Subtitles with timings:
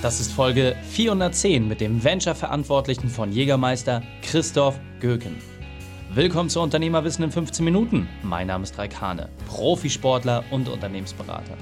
[0.00, 5.34] Das ist Folge 410 mit dem Venture-Verantwortlichen von Jägermeister, Christoph Göken.
[6.14, 8.08] Willkommen zu Unternehmerwissen in 15 Minuten.
[8.22, 11.56] Mein Name ist Raik Hane, Profisportler und Unternehmensberater.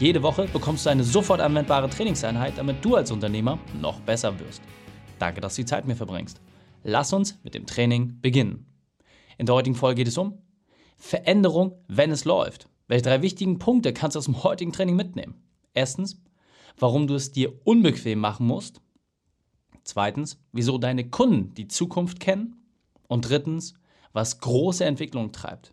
[0.00, 4.62] Jede Woche bekommst du eine sofort anwendbare Trainingseinheit, damit du als Unternehmer noch besser wirst.
[5.20, 6.40] Danke, dass du die Zeit mir verbringst.
[6.82, 8.66] Lass uns mit dem Training beginnen.
[9.38, 10.42] In der heutigen Folge geht es um
[10.98, 12.68] Veränderung, wenn es läuft.
[12.88, 15.36] Welche drei wichtigen Punkte kannst du aus dem heutigen Training mitnehmen?
[15.72, 16.20] Erstens,
[16.78, 18.80] warum du es dir unbequem machen musst.
[19.84, 22.56] Zweitens, wieso deine Kunden die Zukunft kennen.
[23.08, 23.74] Und drittens,
[24.12, 25.72] was große Entwicklungen treibt.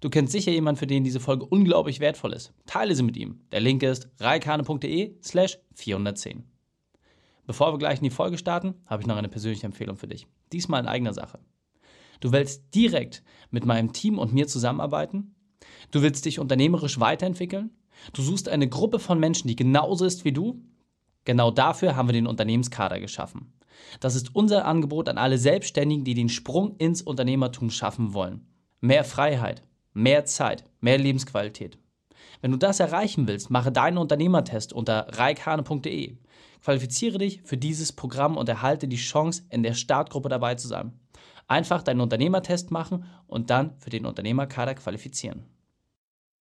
[0.00, 2.52] Du kennst sicher jemanden, für den diese Folge unglaublich wertvoll ist.
[2.66, 3.42] Teile sie mit ihm.
[3.52, 6.44] Der Link ist reikane.de slash 410.
[7.46, 10.26] Bevor wir gleich in die Folge starten, habe ich noch eine persönliche Empfehlung für dich.
[10.52, 11.38] Diesmal in eigener Sache.
[12.20, 15.34] Du willst direkt mit meinem Team und mir zusammenarbeiten?
[15.90, 17.70] Du willst dich unternehmerisch weiterentwickeln?
[18.12, 20.62] Du suchst eine Gruppe von Menschen, die genauso ist wie du?
[21.24, 23.52] Genau dafür haben wir den Unternehmenskader geschaffen.
[24.00, 28.46] Das ist unser Angebot an alle Selbstständigen, die den Sprung ins Unternehmertum schaffen wollen.
[28.80, 29.62] Mehr Freiheit,
[29.92, 31.78] mehr Zeit, mehr Lebensqualität.
[32.40, 36.16] Wenn du das erreichen willst, mache deinen Unternehmertest unter reikhane.de.
[36.62, 40.92] Qualifiziere dich für dieses Programm und erhalte die Chance, in der Startgruppe dabei zu sein.
[41.48, 45.44] Einfach deinen Unternehmertest machen und dann für den Unternehmerkader qualifizieren.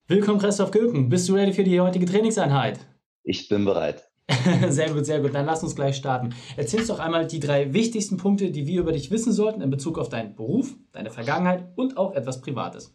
[0.09, 1.07] Willkommen, Christoph Göken.
[1.07, 2.79] Bist du ready für die heutige Trainingseinheit?
[3.21, 4.09] Ich bin bereit.
[4.69, 5.35] sehr gut, sehr gut.
[5.35, 6.33] Dann lass uns gleich starten.
[6.57, 9.69] Erzähl uns doch einmal die drei wichtigsten Punkte, die wir über dich wissen sollten in
[9.69, 12.91] Bezug auf deinen Beruf, deine Vergangenheit und auch etwas Privates.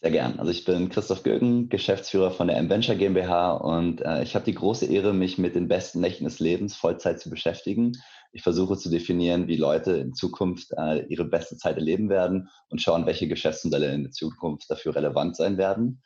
[0.00, 0.38] Sehr gern.
[0.38, 4.54] Also ich bin Christoph Göken, Geschäftsführer von der M-Venture GmbH und äh, ich habe die
[4.54, 7.94] große Ehre, mich mit den besten Nächten des Lebens Vollzeit zu beschäftigen.
[8.32, 12.80] Ich versuche zu definieren, wie Leute in Zukunft äh, ihre beste Zeit erleben werden und
[12.80, 16.02] schauen, welche Geschäftsmodelle in der Zukunft dafür relevant sein werden.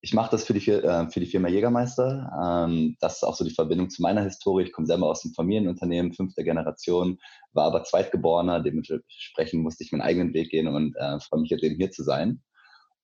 [0.00, 2.66] Ich mache das für die, äh, für die Firma Jägermeister.
[2.68, 4.64] Ähm, das ist auch so die Verbindung zu meiner Historie.
[4.64, 7.18] Ich komme selber aus einem Familienunternehmen, fünfter Generation,
[7.54, 8.60] war aber Zweitgeborener.
[8.60, 12.02] Dementsprechend musste ich meinen eigenen Weg gehen und äh, freue mich jetzt eben hier zu
[12.02, 12.42] sein.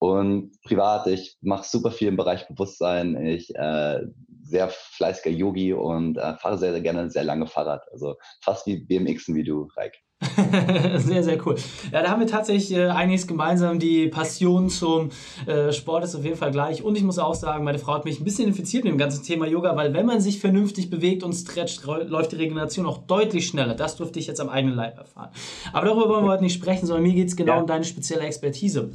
[0.00, 3.22] Und privat, ich mache super viel im Bereich Bewusstsein.
[3.22, 4.00] Ich äh,
[4.42, 7.82] sehr fleißiger Yogi und äh, fahre sehr, sehr gerne sehr lange Fahrrad.
[7.92, 10.02] Also fast wie BMXen wie du, Reik.
[10.96, 11.56] sehr, sehr cool.
[11.92, 13.78] Ja, da haben wir tatsächlich äh, einiges gemeinsam.
[13.78, 15.10] Die Passion zum
[15.46, 16.82] äh, Sport ist auf jeden Fall gleich.
[16.82, 19.22] Und ich muss auch sagen, meine Frau hat mich ein bisschen infiziert mit dem ganzen
[19.22, 23.46] Thema Yoga, weil wenn man sich vernünftig bewegt und stretcht, läuft die Regeneration auch deutlich
[23.46, 23.74] schneller.
[23.74, 25.28] Das durfte ich jetzt am eigenen Leib erfahren.
[25.74, 27.60] Aber darüber wollen wir heute nicht sprechen, sondern mir geht es genau ja.
[27.60, 28.92] um deine spezielle Expertise.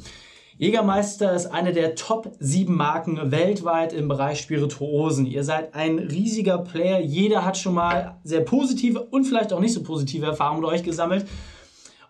[0.58, 5.26] Jägermeister ist eine der Top 7 Marken weltweit im Bereich Spirituosen.
[5.26, 6.98] Ihr seid ein riesiger Player.
[6.98, 10.82] Jeder hat schon mal sehr positive und vielleicht auch nicht so positive Erfahrungen mit euch
[10.82, 11.26] gesammelt.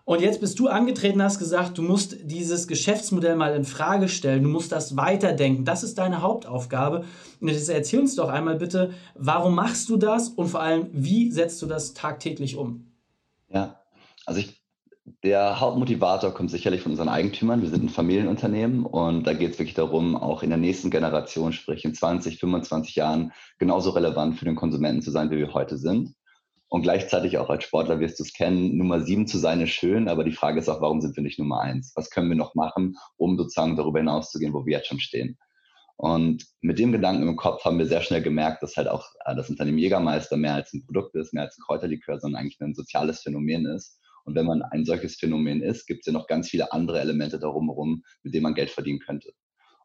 [0.05, 4.43] Und jetzt bist du angetreten, hast gesagt, du musst dieses Geschäftsmodell mal in Frage stellen,
[4.43, 5.65] du musst das weiterdenken.
[5.65, 7.03] Das ist deine Hauptaufgabe.
[7.41, 11.29] Und jetzt erzähl uns doch einmal bitte, warum machst du das und vor allem, wie
[11.31, 12.93] setzt du das tagtäglich um?
[13.49, 13.81] Ja,
[14.25, 14.56] also ich
[15.23, 17.61] der Hauptmotivator kommt sicherlich von unseren Eigentümern.
[17.61, 21.53] Wir sind ein Familienunternehmen und da geht es wirklich darum, auch in der nächsten Generation,
[21.53, 25.77] sprich in 20, 25 Jahren, genauso relevant für den Konsumenten zu sein, wie wir heute
[25.77, 26.13] sind.
[26.67, 30.09] Und gleichzeitig auch als Sportler wirst du es kennen, Nummer sieben zu sein ist schön,
[30.09, 31.93] aber die Frage ist auch, warum sind wir nicht Nummer eins?
[31.95, 34.99] Was können wir noch machen, um sozusagen darüber hinaus zu gehen, wo wir jetzt schon
[34.99, 35.37] stehen?
[35.95, 39.35] Und mit dem Gedanken im Kopf haben wir sehr schnell gemerkt, dass halt auch äh,
[39.35, 42.75] das Unternehmen Jägermeister mehr als ein Produkt ist, mehr als ein Kräuterlikör, sondern eigentlich ein
[42.75, 43.96] soziales Phänomen ist
[44.27, 47.39] und wenn man ein solches Phänomen ist, gibt es ja noch ganz viele andere Elemente
[47.39, 49.31] darum herum, mit denen man Geld verdienen könnte.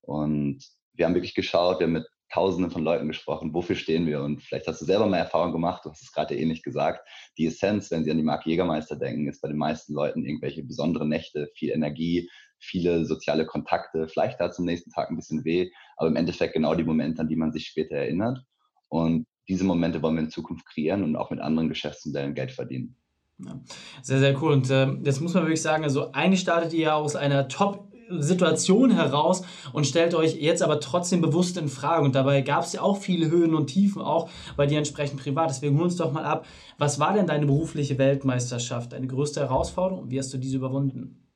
[0.01, 0.59] Und
[0.95, 4.21] wir haben wirklich geschaut, wir haben mit Tausenden von Leuten gesprochen, wofür stehen wir?
[4.21, 7.09] Und vielleicht hast du selber mal Erfahrung gemacht, du hast es gerade ähnlich gesagt.
[7.39, 10.65] Die Essenz, wenn sie an die Marke Jägermeister denken, ist bei den meisten Leuten irgendwelche
[10.65, 14.09] besonderen Nächte, viel Energie, viele soziale Kontakte.
[14.09, 17.29] Vielleicht es am nächsten Tag ein bisschen weh, aber im Endeffekt genau die Momente, an
[17.29, 18.43] die man sich später erinnert.
[18.89, 22.97] Und diese Momente wollen wir in Zukunft kreieren und auch mit anderen Geschäftsmodellen Geld verdienen.
[23.45, 23.61] Ja.
[24.03, 24.53] Sehr, sehr cool.
[24.53, 27.93] Und äh, jetzt muss man wirklich sagen, also eigentlich startet ihr ja aus einer Top-
[28.19, 29.43] Situation heraus
[29.73, 32.05] und stellt euch jetzt aber trotzdem bewusst in Frage.
[32.05, 35.51] Und dabei gab es ja auch viele Höhen und Tiefen, auch bei dir entsprechend privat.
[35.51, 36.45] Deswegen hol uns doch mal ab.
[36.79, 41.32] Was war denn deine berufliche Weltmeisterschaft, deine größte Herausforderung und wie hast du diese überwunden?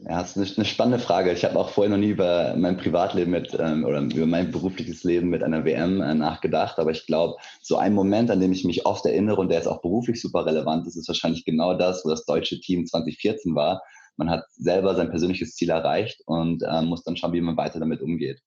[0.00, 1.32] Ja, das ist eine, spannende Frage.
[1.32, 5.04] Ich habe auch vorher noch nie über mein Privatleben mit ähm, oder über mein berufliches
[5.04, 6.78] Leben mit einer WM äh, nachgedacht.
[6.78, 9.66] Aber ich glaube, so ein Moment, an dem ich mich oft erinnere und der ist
[9.66, 13.82] auch beruflich super relevant ist, ist wahrscheinlich genau das, wo das deutsche Team 2014 war.
[14.16, 17.80] Man hat selber sein persönliches Ziel erreicht und äh, muss dann schauen, wie man weiter
[17.80, 18.40] damit umgeht.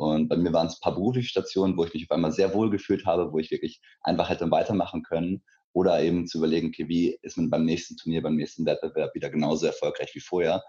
[0.00, 2.54] Und bei mir waren es ein paar berufliche Stationen, wo ich mich auf einmal sehr
[2.54, 5.42] wohl gefühlt habe, wo ich wirklich einfach hätte weitermachen können.
[5.72, 9.30] Oder eben zu überlegen, okay, wie ist man beim nächsten Turnier, beim nächsten Wettbewerb wieder
[9.30, 10.62] genauso erfolgreich wie vorher?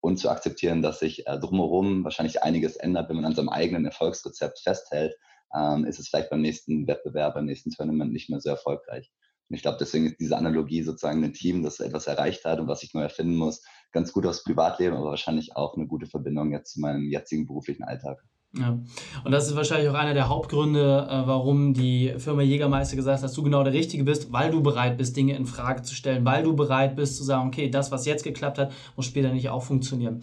[0.00, 3.84] Und zu akzeptieren, dass sich äh, drumherum wahrscheinlich einiges ändert, wenn man an seinem eigenen
[3.84, 5.14] Erfolgsrezept festhält,
[5.54, 9.10] ähm, ist es vielleicht beim nächsten Wettbewerb, beim nächsten Tournament nicht mehr so erfolgreich.
[9.48, 12.68] Und ich glaube, deswegen ist diese Analogie sozusagen ein Team, das etwas erreicht hat und
[12.68, 16.52] was sich neu erfinden muss, ganz gut aufs Privatleben, aber wahrscheinlich auch eine gute Verbindung
[16.52, 18.22] jetzt zu meinem jetzigen beruflichen Alltag.
[18.56, 18.78] Ja.
[19.24, 23.24] Und das ist wahrscheinlich auch einer der Hauptgründe, äh, warum die Firma Jägermeister gesagt hat,
[23.24, 26.24] dass du genau der Richtige bist, weil du bereit bist, Dinge in Frage zu stellen,
[26.24, 29.50] weil du bereit bist zu sagen, okay, das, was jetzt geklappt hat, muss später nicht
[29.50, 30.22] auch funktionieren.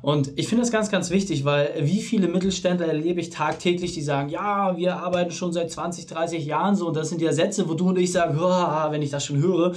[0.00, 4.02] Und ich finde das ganz, ganz wichtig, weil wie viele Mittelständler erlebe ich tagtäglich, die
[4.02, 6.88] sagen, ja, wir arbeiten schon seit 20, 30 Jahren so.
[6.88, 8.38] Und das sind ja Sätze, wo du und ich sagen,
[8.90, 9.74] wenn ich das schon höre.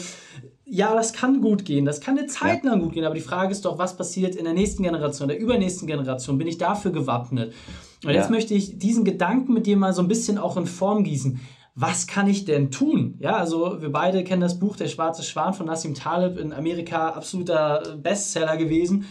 [0.73, 3.51] Ja, das kann gut gehen, das kann eine Zeit lang gut gehen, aber die Frage
[3.51, 6.37] ist doch, was passiert in der nächsten Generation, der übernächsten Generation?
[6.37, 7.53] Bin ich dafür gewappnet?
[8.05, 11.03] Und jetzt möchte ich diesen Gedanken mit dir mal so ein bisschen auch in Form
[11.03, 11.39] gießen
[11.73, 13.15] was kann ich denn tun?
[13.19, 17.11] Ja, also wir beide kennen das Buch Der schwarze Schwan von Nassim Taleb, in Amerika
[17.11, 19.05] absoluter Bestseller gewesen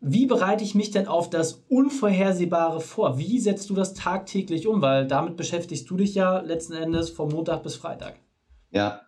[0.00, 3.18] wie bereite ich mich denn auf das Unvorhersehbare vor?
[3.18, 4.82] Wie setzt du das tagtäglich um?
[4.82, 8.18] Weil damit beschäftigst du dich ja letzten Endes vom Montag bis Freitag.
[8.70, 9.02] Ja,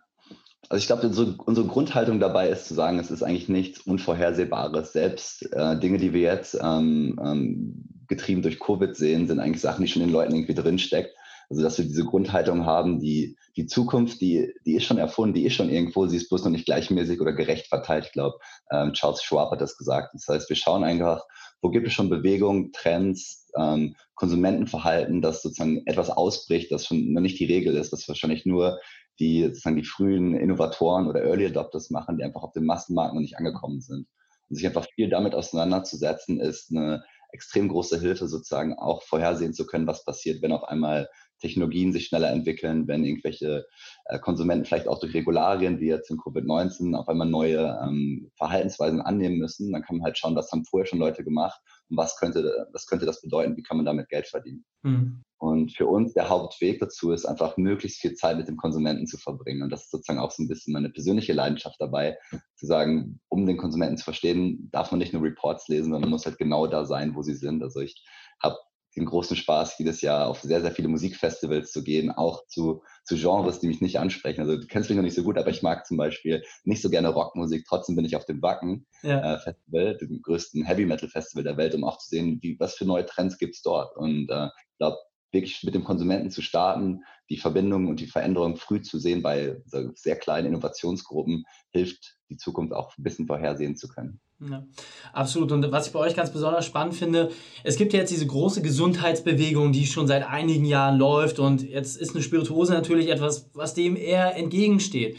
[0.69, 1.07] also ich glaube,
[1.45, 4.93] unsere, Grundhaltung dabei ist zu sagen, es ist eigentlich nichts Unvorhersehbares.
[4.93, 9.83] Selbst äh, Dinge, die wir jetzt ähm, ähm, getrieben durch Covid sehen, sind eigentlich Sachen,
[9.83, 11.11] die schon in den Leuten irgendwie drinstecken.
[11.49, 15.45] Also dass wir diese Grundhaltung haben, die, die Zukunft, die, die ist schon erfunden, die
[15.45, 18.05] ist schon irgendwo, sie ist bloß noch nicht gleichmäßig oder gerecht verteilt.
[18.07, 18.37] Ich glaube,
[18.71, 20.15] ähm, Charles Schwab hat das gesagt.
[20.15, 21.23] Das heißt, wir schauen einfach,
[21.61, 27.21] wo gibt es schon Bewegungen, Trends, ähm, Konsumentenverhalten, das sozusagen etwas ausbricht, das schon noch
[27.21, 28.79] nicht die Regel ist, was wahrscheinlich nur
[29.19, 33.21] die sozusagen die frühen Innovatoren oder Early Adopters machen, die einfach auf dem Massenmarkt noch
[33.21, 34.07] nicht angekommen sind.
[34.49, 39.65] Und sich einfach viel damit auseinanderzusetzen, ist eine extrem große Hilfe, sozusagen auch vorhersehen zu
[39.65, 41.09] können, was passiert, wenn auf einmal
[41.39, 43.65] Technologien sich schneller entwickeln, wenn irgendwelche
[44.05, 49.01] äh, Konsumenten vielleicht auch durch Regularien wie jetzt in Covid-19 auf einmal neue ähm, Verhaltensweisen
[49.01, 51.59] annehmen müssen, dann kann man halt schauen, was haben vorher schon Leute gemacht
[51.89, 54.65] und was könnte, was könnte das bedeuten, wie kann man damit Geld verdienen.
[54.83, 55.23] Mhm.
[55.45, 59.17] Und für uns der Hauptweg dazu ist einfach möglichst viel Zeit mit dem Konsumenten zu
[59.17, 59.61] verbringen.
[59.61, 62.17] Und das ist sozusagen auch so ein bisschen meine persönliche Leidenschaft dabei,
[62.55, 66.25] zu sagen, um den Konsumenten zu verstehen, darf man nicht nur Reports lesen, sondern muss
[66.25, 67.61] halt genau da sein, wo sie sind.
[67.61, 68.03] Also ich
[68.41, 68.57] habe
[68.95, 73.15] den großen Spaß, jedes Jahr auf sehr, sehr viele Musikfestivals zu gehen, auch zu, zu
[73.15, 74.41] Genres, die mich nicht ansprechen.
[74.41, 76.89] Also du kennst mich noch nicht so gut, aber ich mag zum Beispiel nicht so
[76.89, 77.65] gerne Rockmusik.
[77.67, 79.35] Trotzdem bin ich auf dem Wacken ja.
[79.35, 82.75] äh, Festival, dem größten Heavy Metal Festival der Welt, um auch zu sehen, wie, was
[82.75, 83.95] für neue Trends gibt's dort.
[83.97, 84.97] Und äh, ich glaube,
[85.35, 89.61] wirklich mit dem Konsumenten zu starten, die Verbindung und die Veränderung früh zu sehen bei
[89.65, 94.19] so sehr kleinen Innovationsgruppen, hilft, die Zukunft auch ein bisschen vorhersehen zu können.
[94.41, 94.65] Ja,
[95.13, 95.51] absolut.
[95.53, 97.31] Und was ich bei euch ganz besonders spannend finde,
[97.63, 101.39] es gibt ja jetzt diese große Gesundheitsbewegung, die schon seit einigen Jahren läuft.
[101.39, 105.17] Und jetzt ist eine Spirituose natürlich etwas, was dem eher entgegensteht.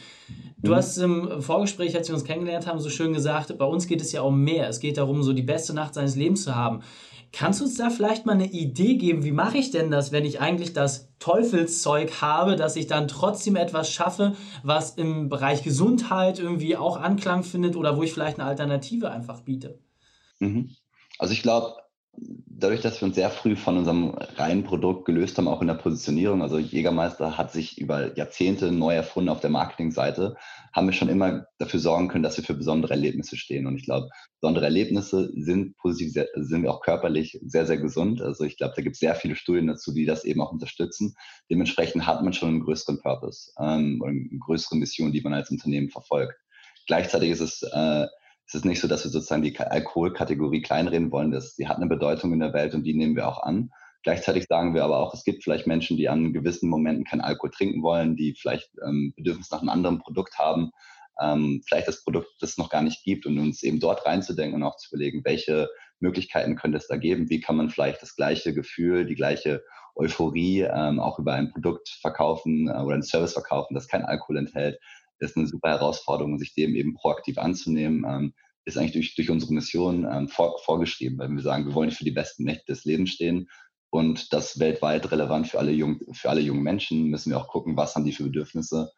[0.59, 0.77] Du mhm.
[0.77, 4.13] hast im Vorgespräch, als wir uns kennengelernt haben, so schön gesagt, bei uns geht es
[4.13, 4.69] ja um mehr.
[4.69, 6.83] Es geht darum, so die beste Nacht seines Lebens zu haben.
[7.33, 10.25] Kannst du uns da vielleicht mal eine Idee geben, wie mache ich denn das, wenn
[10.25, 16.39] ich eigentlich das Teufelszeug habe, dass ich dann trotzdem etwas schaffe, was im Bereich Gesundheit
[16.39, 19.79] irgendwie auch Anklang findet oder wo ich vielleicht eine Alternative einfach biete?
[20.39, 20.71] Mhm.
[21.19, 21.75] Also ich glaube,
[22.19, 25.75] dadurch, dass wir uns sehr früh von unserem reinen Produkt gelöst haben, auch in der
[25.75, 30.37] Positionierung, also Jägermeister hat sich über Jahrzehnte neu erfunden auf der Marketingseite,
[30.73, 33.67] haben wir schon immer dafür sorgen können, dass wir für besondere Erlebnisse stehen.
[33.67, 34.09] Und ich glaube,
[34.41, 38.23] besondere Erlebnisse sind positiv, sind auch körperlich sehr, sehr gesund.
[38.23, 41.15] Also ich glaube, da gibt es sehr viele Studien dazu, die das eben auch unterstützen.
[41.51, 45.51] Dementsprechend hat man schon einen größeren Purpose ähm, oder eine größere Mission, die man als
[45.51, 46.35] Unternehmen verfolgt.
[46.87, 48.07] Gleichzeitig ist es äh,
[48.47, 51.33] es ist nicht so, dass wir sozusagen die Alkoholkategorie kleinreden wollen.
[51.33, 53.71] Das, die hat eine Bedeutung in der Welt und die nehmen wir auch an.
[54.05, 57.51] Gleichzeitig sagen wir aber auch, es gibt vielleicht Menschen, die an gewissen Momenten kein Alkohol
[57.51, 60.71] trinken wollen, die vielleicht ähm, Bedürfnis nach einem anderen Produkt haben,
[61.21, 64.69] ähm, vielleicht das Produkt das noch gar nicht gibt und uns eben dort reinzudenken und
[64.69, 68.55] auch zu überlegen, welche Möglichkeiten könnte es da geben, wie kann man vielleicht das gleiche
[68.55, 69.65] Gefühl, die gleiche
[69.97, 74.37] Euphorie ähm, auch über ein Produkt verkaufen äh, oder einen Service verkaufen, das kein Alkohol
[74.37, 74.79] enthält,
[75.19, 78.05] ist eine super Herausforderung, sich dem eben proaktiv anzunehmen.
[78.07, 78.35] Ähm,
[78.67, 82.05] ist eigentlich durch, durch unsere Mission ähm, vor, vorgeschrieben, weil wir sagen, wir wollen für
[82.05, 83.49] die besten Nächte des Lebens stehen
[83.91, 87.05] und das weltweit relevant für alle, jung, für alle jungen Menschen.
[87.05, 88.91] Müssen wir auch gucken, was haben die für Bedürfnisse.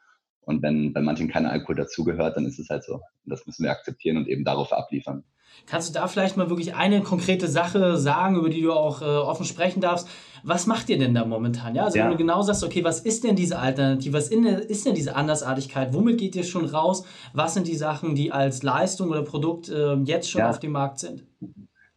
[0.49, 3.03] Und wenn bei manchen kein Alkohol dazugehört, dann ist es halt so.
[3.27, 5.23] Das müssen wir akzeptieren und eben darauf abliefern.
[5.67, 9.05] Kannst du da vielleicht mal wirklich eine konkrete Sache sagen, über die du auch äh,
[9.05, 10.09] offen sprechen darfst?
[10.45, 11.75] Was macht ihr denn da momentan?
[11.75, 12.05] Ja, also ja.
[12.05, 14.15] wenn du genau sagst, okay, was ist denn diese Alternative?
[14.17, 15.93] Was ist denn diese Andersartigkeit?
[15.93, 17.05] Womit geht ihr schon raus?
[17.35, 20.49] Was sind die Sachen, die als Leistung oder Produkt äh, jetzt schon ja.
[20.49, 21.27] auf dem Markt sind?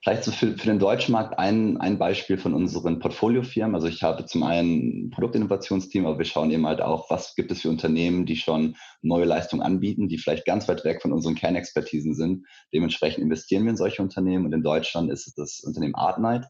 [0.03, 3.75] Vielleicht so für, für den deutschen Markt ein, ein Beispiel von unseren Portfoliofirmen.
[3.75, 7.51] Also ich habe zum einen ein Produktinnovationsteam, aber wir schauen eben halt auch, was gibt
[7.51, 11.35] es für Unternehmen, die schon neue Leistungen anbieten, die vielleicht ganz weit weg von unseren
[11.35, 12.47] Kernexpertisen sind.
[12.73, 16.47] Dementsprechend investieren wir in solche Unternehmen und in Deutschland ist es das Unternehmen Artnight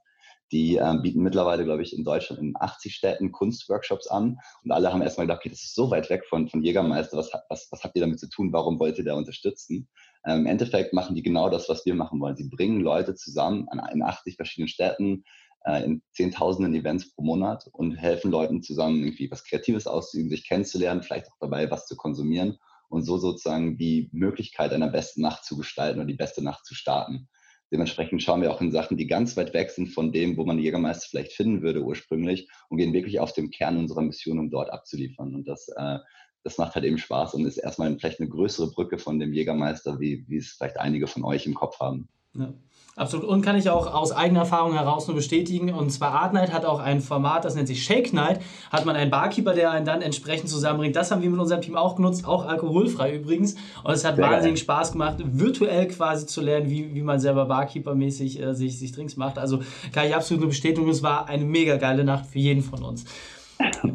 [0.54, 4.38] Die ähm, bieten mittlerweile, glaube ich, in Deutschland in 80 Städten Kunstworkshops an.
[4.64, 7.18] Und alle haben erstmal gedacht, okay, das ist so weit weg von, von Jägermeister.
[7.18, 8.54] Was, was, was habt ihr damit zu tun?
[8.54, 9.90] Warum wollt ihr da unterstützen?
[10.26, 12.36] Ähm, Im Endeffekt machen die genau das, was wir machen wollen.
[12.36, 15.24] Sie bringen Leute zusammen in 80 verschiedenen Städten,
[15.66, 20.48] äh, in Zehntausenden Events pro Monat und helfen Leuten zusammen, irgendwie was Kreatives auszuüben, sich
[20.48, 22.58] kennenzulernen, vielleicht auch dabei was zu konsumieren
[22.90, 26.76] und so sozusagen die Möglichkeit einer besten Nacht zu gestalten oder die beste Nacht zu
[26.76, 27.30] starten.
[27.72, 30.60] Dementsprechend schauen wir auch in Sachen, die ganz weit weg sind von dem, wo man
[30.60, 34.70] Jägermeister vielleicht finden würde ursprünglich und gehen wirklich auf den Kern unserer Mission, um dort
[34.70, 35.34] abzuliefern.
[35.34, 36.00] Und das, äh,
[36.44, 40.00] das macht halt eben Spaß und ist erstmal vielleicht eine größere Brücke von dem Jägermeister,
[40.00, 42.08] wie, wie es vielleicht einige von euch im Kopf haben.
[42.34, 42.54] Ja.
[42.98, 43.26] Absolut.
[43.26, 45.74] Und kann ich auch aus eigener Erfahrung heraus nur bestätigen.
[45.74, 48.42] Und zwar Art Night hat auch ein Format, das nennt sich Shake Night.
[48.70, 50.96] Hat man einen Barkeeper, der einen dann entsprechend zusammenbringt.
[50.98, 53.56] Das haben wir mit unserem Team auch genutzt, auch alkoholfrei übrigens.
[53.84, 54.76] Und es hat Sehr wahnsinnig geil.
[54.76, 59.16] Spaß gemacht, virtuell quasi zu lernen, wie, wie man selber Barkeeper-mäßig äh, sich, sich Drinks
[59.16, 59.38] macht.
[59.38, 59.62] Also
[59.94, 63.06] kann ich absolut nur bestätigen, es war eine mega geile Nacht für jeden von uns.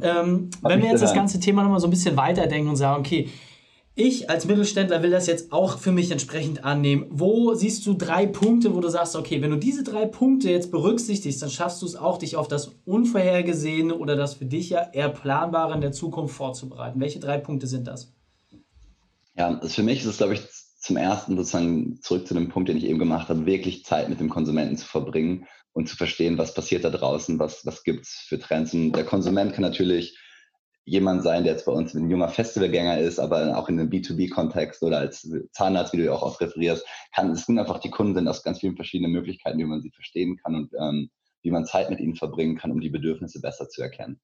[0.02, 3.28] Ähm, wenn wir jetzt das ganze Thema nochmal so ein bisschen weiterdenken und sagen, okay,
[3.98, 7.06] ich als Mittelständler will das jetzt auch für mich entsprechend annehmen.
[7.08, 10.70] Wo siehst du drei Punkte, wo du sagst, okay, wenn du diese drei Punkte jetzt
[10.70, 14.90] berücksichtigst, dann schaffst du es auch, dich auf das Unvorhergesehene oder das für dich ja
[14.92, 17.00] eher Planbare in der Zukunft vorzubereiten.
[17.00, 18.12] Welche drei Punkte sind das?
[19.34, 20.42] Ja, also für mich ist es, glaube ich,
[20.78, 24.20] zum ersten sozusagen zurück zu dem Punkt, den ich eben gemacht habe, wirklich Zeit mit
[24.20, 25.46] dem Konsumenten zu verbringen
[25.76, 28.72] und zu verstehen, was passiert da draußen, was, was gibt es für Trends.
[28.72, 30.18] Und der Konsument kann natürlich
[30.86, 34.82] jemand sein, der jetzt bei uns ein junger Festivalgänger ist, aber auch in einem B2B-Kontext
[34.82, 38.14] oder als Zahnarzt, wie du ja auch oft referierst, kann, es sind einfach die Kunden
[38.14, 41.10] sind aus ganz vielen verschiedenen Möglichkeiten, wie man sie verstehen kann und ähm,
[41.42, 44.18] wie man Zeit mit ihnen verbringen kann, um die Bedürfnisse besser zu erkennen.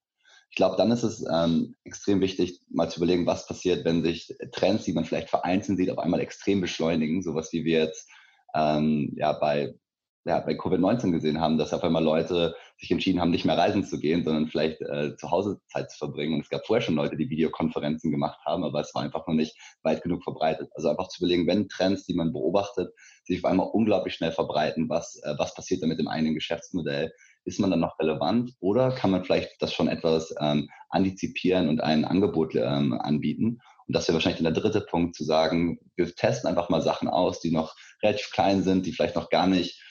[0.49, 4.35] Ich glaube, dann ist es ähm, extrem wichtig, mal zu überlegen, was passiert, wenn sich
[4.53, 8.09] Trends, die man vielleicht vereinzelt sieht, auf einmal extrem beschleunigen, sowas wie wir jetzt
[8.55, 9.75] ähm, ja, bei
[10.25, 13.85] ja, bei Covid-19 gesehen haben, dass auf einmal Leute sich entschieden haben, nicht mehr reisen
[13.85, 16.35] zu gehen, sondern vielleicht äh, zu Hause Zeit zu verbringen.
[16.35, 19.35] Und es gab vorher schon Leute, die Videokonferenzen gemacht haben, aber es war einfach noch
[19.35, 20.71] nicht weit genug verbreitet.
[20.75, 22.93] Also einfach zu überlegen, wenn Trends, die man beobachtet,
[23.25, 27.13] sich auf einmal unglaublich schnell verbreiten, was, äh, was passiert da mit dem eigenen Geschäftsmodell?
[27.45, 31.81] Ist man dann noch relevant oder kann man vielleicht das schon etwas ähm, antizipieren und
[31.81, 33.59] ein Angebot ähm, anbieten?
[33.89, 37.41] Und das wäre wahrscheinlich der dritte Punkt, zu sagen, wir testen einfach mal Sachen aus,
[37.41, 39.82] die noch relativ klein sind, die vielleicht noch gar nicht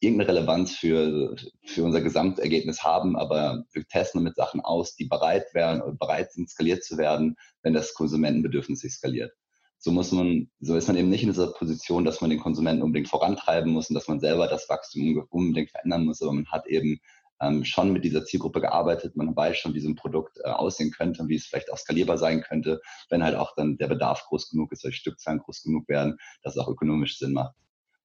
[0.00, 5.46] irgendeine Relevanz für, für unser Gesamtergebnis haben, aber wir testen damit Sachen aus, die bereit
[5.52, 9.32] wären, bereit sind, skaliert zu werden, wenn das Konsumentenbedürfnis sich skaliert.
[9.78, 12.82] So muss man, so ist man eben nicht in dieser Position, dass man den Konsumenten
[12.82, 16.66] unbedingt vorantreiben muss und dass man selber das Wachstum unbedingt verändern muss, aber man hat
[16.66, 17.00] eben
[17.40, 19.16] ähm, schon mit dieser Zielgruppe gearbeitet.
[19.16, 21.78] Man weiß schon, wie so ein Produkt äh, aussehen könnte und wie es vielleicht auch
[21.78, 25.62] skalierbar sein könnte, wenn halt auch dann der Bedarf groß genug ist, weil Stückzahlen groß
[25.62, 27.54] genug werden, dass es auch ökonomisch Sinn macht.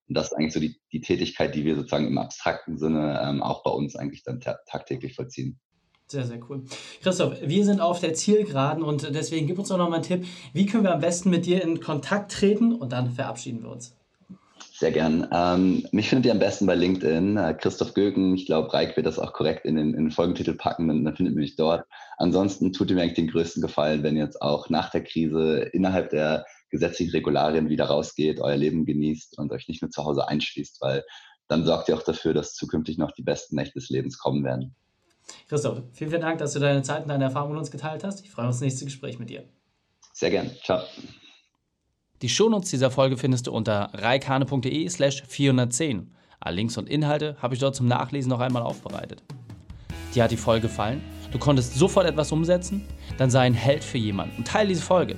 [0.07, 3.41] Und das ist eigentlich so die, die Tätigkeit, die wir sozusagen im abstrakten Sinne ähm,
[3.41, 5.59] auch bei uns eigentlich dann tagtäglich vollziehen.
[6.07, 6.63] Sehr, sehr cool.
[7.01, 10.25] Christoph, wir sind auf der Zielgeraden und deswegen gib uns doch noch mal einen Tipp.
[10.53, 13.95] Wie können wir am besten mit dir in Kontakt treten und dann verabschieden wir uns?
[14.77, 15.27] Sehr gern.
[15.31, 17.37] Ähm, mich findet ihr am besten bei LinkedIn.
[17.37, 18.35] Äh, Christoph Göken.
[18.35, 21.15] Ich glaube, Reik wird das auch korrekt in den, in den Folgentitel packen, dann, dann
[21.15, 21.85] findet ihr mich dort.
[22.17, 25.69] Ansonsten tut ihr mir eigentlich den größten Gefallen, wenn ihr jetzt auch nach der Krise
[25.71, 30.27] innerhalb der gesetzlichen Regularien wieder rausgeht, euer Leben genießt und euch nicht nur zu Hause
[30.27, 31.03] einschließt, weil
[31.47, 34.75] dann sorgt ihr auch dafür, dass zukünftig noch die besten Nächte des Lebens kommen werden.
[35.47, 38.23] Christoph, vielen, vielen Dank, dass du deine Zeit und deine Erfahrungen mit uns geteilt hast.
[38.23, 39.43] Ich freue mich auf das nächste Gespräch mit dir.
[40.13, 40.51] Sehr gern.
[40.63, 40.81] Ciao.
[42.21, 46.15] Die Shownotes dieser Folge findest du unter reikane.de slash 410.
[46.39, 49.23] Alle Links und Inhalte habe ich dort zum Nachlesen noch einmal aufbereitet.
[50.13, 51.01] Dir hat die Folge gefallen?
[51.31, 52.87] Du konntest sofort etwas umsetzen?
[53.17, 55.17] Dann sei ein Held für jemanden und teile diese Folge.